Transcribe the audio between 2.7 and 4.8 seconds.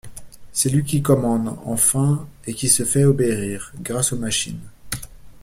fait obéir, grâce aux machines.